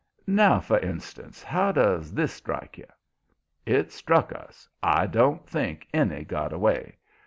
Now, 0.25 0.59
for 0.59 0.79
instance, 0.79 1.43
how 1.43 1.71
does 1.71 2.11
this 2.15 2.33
strike 2.33 2.75
you?" 2.79 2.87
It 3.67 3.91
struck 3.91 4.33
us 4.33 4.67
I 4.81 5.05
don't 5.05 5.45
think 5.47 5.87
any 5.93 6.23
got 6.25 6.51
away. 6.51 6.97